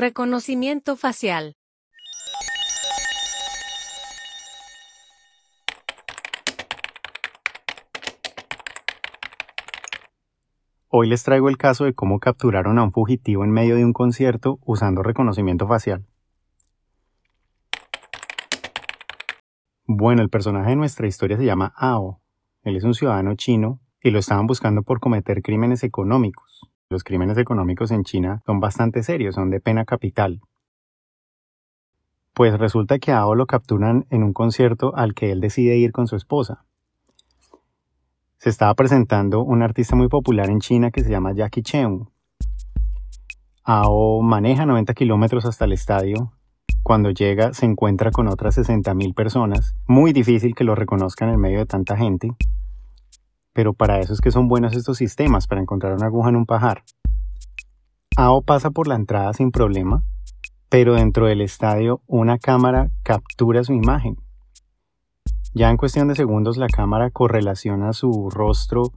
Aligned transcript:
Reconocimiento 0.00 0.96
facial. 0.96 1.58
Hoy 10.88 11.06
les 11.06 11.22
traigo 11.22 11.50
el 11.50 11.58
caso 11.58 11.84
de 11.84 11.92
cómo 11.92 12.18
capturaron 12.18 12.78
a 12.78 12.82
un 12.82 12.92
fugitivo 12.92 13.44
en 13.44 13.50
medio 13.50 13.76
de 13.76 13.84
un 13.84 13.92
concierto 13.92 14.58
usando 14.64 15.02
reconocimiento 15.02 15.68
facial. 15.68 16.06
Bueno, 19.84 20.22
el 20.22 20.30
personaje 20.30 20.70
de 20.70 20.76
nuestra 20.76 21.08
historia 21.08 21.36
se 21.36 21.44
llama 21.44 21.74
Ao. 21.76 22.22
Él 22.62 22.76
es 22.76 22.84
un 22.84 22.94
ciudadano 22.94 23.34
chino 23.34 23.82
y 24.02 24.12
lo 24.12 24.18
estaban 24.18 24.46
buscando 24.46 24.82
por 24.82 24.98
cometer 24.98 25.42
crímenes 25.42 25.84
económicos. 25.84 26.69
Los 26.90 27.04
crímenes 27.04 27.38
económicos 27.38 27.90
en 27.92 28.04
China 28.04 28.42
son 28.44 28.60
bastante 28.60 29.02
serios, 29.02 29.36
son 29.36 29.48
de 29.48 29.60
pena 29.60 29.84
capital. 29.84 30.40
Pues 32.34 32.58
resulta 32.58 32.98
que 32.98 33.12
a 33.12 33.20
Ao 33.20 33.34
lo 33.34 33.46
capturan 33.46 34.06
en 34.10 34.22
un 34.22 34.32
concierto 34.32 34.94
al 34.94 35.14
que 35.14 35.32
él 35.32 35.40
decide 35.40 35.76
ir 35.76 35.92
con 35.92 36.06
su 36.06 36.16
esposa 36.16 36.66
se 38.40 38.48
estaba 38.48 38.74
presentando 38.74 39.42
un 39.42 39.62
artista 39.62 39.94
muy 39.96 40.08
popular 40.08 40.48
en 40.48 40.60
China 40.60 40.90
que 40.90 41.04
se 41.04 41.10
llama 41.10 41.34
Jackie 41.34 41.60
Cheung. 41.60 42.06
Ao 43.64 44.22
maneja 44.22 44.64
90 44.64 44.94
kilómetros 44.94 45.44
hasta 45.44 45.66
el 45.66 45.72
estadio. 45.72 46.32
Cuando 46.82 47.10
llega 47.10 47.52
se 47.52 47.66
encuentra 47.66 48.10
con 48.10 48.28
otras 48.28 48.56
60.000 48.56 49.14
personas. 49.14 49.74
Muy 49.86 50.14
difícil 50.14 50.54
que 50.54 50.64
lo 50.64 50.74
reconozcan 50.74 51.28
en 51.28 51.38
medio 51.38 51.58
de 51.58 51.66
tanta 51.66 51.98
gente. 51.98 52.30
Pero 53.52 53.72
para 53.72 53.98
eso 54.00 54.12
es 54.12 54.20
que 54.20 54.30
son 54.30 54.48
buenos 54.48 54.76
estos 54.76 54.98
sistemas, 54.98 55.46
para 55.46 55.60
encontrar 55.60 55.92
una 55.94 56.06
aguja 56.06 56.28
en 56.28 56.36
un 56.36 56.46
pajar. 56.46 56.84
Ao 58.16 58.42
pasa 58.42 58.70
por 58.70 58.86
la 58.88 58.96
entrada 58.96 59.32
sin 59.32 59.50
problema, 59.50 60.02
pero 60.68 60.94
dentro 60.94 61.26
del 61.26 61.40
estadio 61.40 62.02
una 62.06 62.38
cámara 62.38 62.90
captura 63.02 63.64
su 63.64 63.72
imagen 63.72 64.16
ya 65.52 65.68
en 65.68 65.76
cuestión 65.76 66.06
de 66.06 66.14
segundos 66.14 66.56
la 66.56 66.68
cámara 66.68 67.10
correlaciona 67.10 67.92
su 67.92 68.30
rostro 68.30 68.92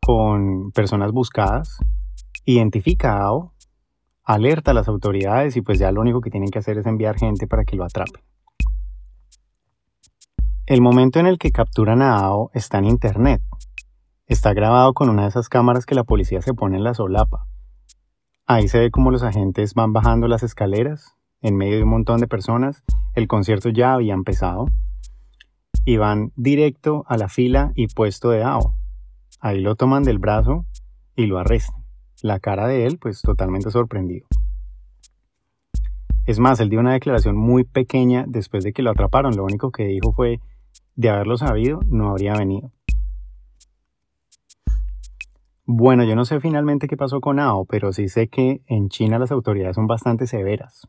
con 0.00 0.70
personas 0.70 1.10
buscadas, 1.10 1.78
identifica 2.44 3.14
a 3.14 3.24
AO, 3.24 3.52
alerta 4.22 4.70
a 4.70 4.74
las 4.74 4.86
autoridades 4.86 5.56
y 5.56 5.60
pues 5.60 5.80
ya 5.80 5.90
lo 5.90 6.00
único 6.00 6.20
que 6.20 6.30
tienen 6.30 6.50
que 6.50 6.60
hacer 6.60 6.78
es 6.78 6.86
enviar 6.86 7.18
gente 7.18 7.48
para 7.48 7.64
que 7.64 7.76
lo 7.76 7.84
atrape. 7.84 8.22
El 10.66 10.80
momento 10.80 11.18
en 11.18 11.26
el 11.26 11.36
que 11.36 11.50
capturan 11.50 12.00
a 12.00 12.20
AO 12.20 12.50
está 12.54 12.78
en 12.78 12.84
internet. 12.84 13.42
Está 14.28 14.52
grabado 14.52 14.92
con 14.92 15.08
una 15.08 15.22
de 15.22 15.28
esas 15.28 15.48
cámaras 15.48 15.86
que 15.86 15.94
la 15.94 16.04
policía 16.04 16.42
se 16.42 16.52
pone 16.52 16.76
en 16.76 16.84
la 16.84 16.92
solapa. 16.92 17.46
Ahí 18.46 18.68
se 18.68 18.78
ve 18.78 18.90
como 18.90 19.10
los 19.10 19.22
agentes 19.22 19.72
van 19.72 19.94
bajando 19.94 20.28
las 20.28 20.42
escaleras 20.42 21.16
en 21.40 21.56
medio 21.56 21.78
de 21.78 21.84
un 21.84 21.88
montón 21.88 22.20
de 22.20 22.26
personas. 22.26 22.84
El 23.14 23.26
concierto 23.26 23.70
ya 23.70 23.94
había 23.94 24.12
empezado 24.12 24.66
y 25.86 25.96
van 25.96 26.32
directo 26.36 27.06
a 27.08 27.16
la 27.16 27.30
fila 27.30 27.72
y 27.74 27.86
puesto 27.86 28.28
de 28.28 28.42
AO. 28.42 28.74
Ahí 29.40 29.62
lo 29.62 29.76
toman 29.76 30.02
del 30.02 30.18
brazo 30.18 30.66
y 31.16 31.24
lo 31.24 31.38
arrestan. 31.38 31.82
La 32.20 32.38
cara 32.38 32.66
de 32.66 32.84
él, 32.84 32.98
pues 32.98 33.22
totalmente 33.22 33.70
sorprendido. 33.70 34.26
Es 36.26 36.38
más, 36.38 36.60
él 36.60 36.68
dio 36.68 36.80
una 36.80 36.92
declaración 36.92 37.34
muy 37.34 37.64
pequeña 37.64 38.26
después 38.28 38.62
de 38.62 38.74
que 38.74 38.82
lo 38.82 38.90
atraparon. 38.90 39.34
Lo 39.34 39.44
único 39.44 39.70
que 39.70 39.86
dijo 39.86 40.12
fue, 40.12 40.40
de 40.96 41.08
haberlo 41.08 41.38
sabido, 41.38 41.80
no 41.86 42.10
habría 42.10 42.34
venido. 42.34 42.72
Bueno, 45.70 46.02
yo 46.04 46.16
no 46.16 46.24
sé 46.24 46.40
finalmente 46.40 46.88
qué 46.88 46.96
pasó 46.96 47.20
con 47.20 47.38
AO, 47.38 47.66
pero 47.66 47.92
sí 47.92 48.08
sé 48.08 48.28
que 48.28 48.62
en 48.68 48.88
China 48.88 49.18
las 49.18 49.30
autoridades 49.30 49.76
son 49.76 49.86
bastante 49.86 50.26
severas. 50.26 50.88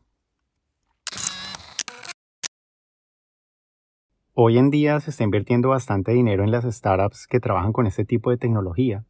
Hoy 4.32 4.56
en 4.56 4.70
día 4.70 4.98
se 5.00 5.10
está 5.10 5.22
invirtiendo 5.22 5.68
bastante 5.68 6.12
dinero 6.12 6.44
en 6.44 6.50
las 6.50 6.64
startups 6.64 7.26
que 7.26 7.40
trabajan 7.40 7.74
con 7.74 7.86
este 7.86 8.06
tipo 8.06 8.30
de 8.30 8.38
tecnología. 8.38 9.04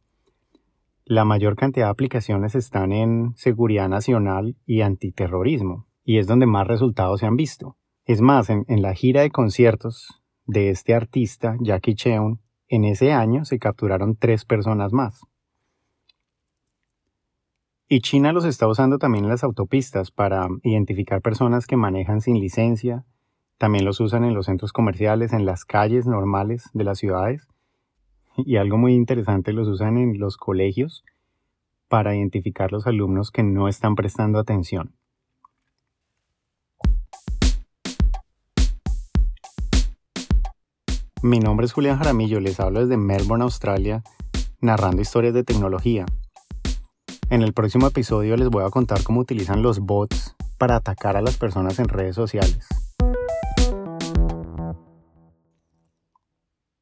La 1.05 1.23
mayor 1.23 1.55
cantidad 1.55 1.85
de 1.85 1.91
aplicaciones 1.91 2.53
están 2.53 2.91
en 2.91 3.31
seguridad 3.37 3.87
nacional 3.87 4.57
y 4.65 4.81
antiterrorismo, 4.81 5.87
y 6.03 6.17
es 6.17 6.27
donde 6.27 6.47
más 6.47 6.67
resultados 6.67 7.21
se 7.21 7.27
han 7.27 7.37
visto. 7.37 7.77
Es 8.03 8.19
más, 8.19 8.49
en, 8.49 8.65
la 8.81 8.93
gira 8.93 9.21
de 9.21 9.31
conciertos 9.31 10.21
de 10.45 10.69
este 10.69 10.93
artista, 10.93 11.55
Jackie 11.61 11.95
Cheung, 11.95 12.39
en 12.67 12.83
ese 12.83 13.13
año 13.13 13.45
se 13.45 13.57
capturaron 13.57 14.17
tres 14.17 14.43
personas 14.43 14.91
más. 14.91 15.21
Y 17.93 17.99
China 17.99 18.31
los 18.31 18.45
está 18.45 18.69
usando 18.69 18.99
también 18.99 19.25
en 19.25 19.29
las 19.29 19.43
autopistas 19.43 20.11
para 20.11 20.47
identificar 20.63 21.21
personas 21.21 21.67
que 21.67 21.75
manejan 21.75 22.21
sin 22.21 22.39
licencia, 22.39 23.03
también 23.57 23.83
los 23.83 23.99
usan 23.99 24.23
en 24.23 24.33
los 24.33 24.45
centros 24.45 24.71
comerciales, 24.71 25.33
en 25.33 25.45
las 25.45 25.65
calles 25.65 26.07
normales 26.07 26.69
de 26.71 26.85
las 26.85 26.99
ciudades. 26.99 27.49
Y 28.37 28.55
algo 28.55 28.77
muy 28.77 28.93
interesante, 28.93 29.51
los 29.51 29.67
usan 29.67 29.97
en 29.97 30.19
los 30.19 30.37
colegios 30.37 31.03
para 31.89 32.15
identificar 32.15 32.71
los 32.71 32.87
alumnos 32.87 33.29
que 33.29 33.43
no 33.43 33.67
están 33.67 33.95
prestando 33.95 34.39
atención. 34.39 34.95
Mi 41.21 41.39
nombre 41.39 41.65
es 41.65 41.73
Julián 41.73 41.97
Jaramillo, 41.97 42.39
les 42.39 42.57
hablo 42.61 42.79
desde 42.79 42.95
Melbourne, 42.95 43.43
Australia, 43.43 44.01
narrando 44.61 45.01
historias 45.01 45.33
de 45.33 45.43
tecnología. 45.43 46.05
En 47.31 47.43
el 47.43 47.53
próximo 47.53 47.87
episodio 47.87 48.35
les 48.35 48.49
voy 48.49 48.65
a 48.65 48.69
contar 48.69 49.03
cómo 49.03 49.21
utilizan 49.21 49.61
los 49.61 49.79
bots 49.79 50.35
para 50.57 50.75
atacar 50.75 51.15
a 51.15 51.21
las 51.21 51.37
personas 51.37 51.79
en 51.79 51.87
redes 51.87 52.13
sociales. 52.13 52.67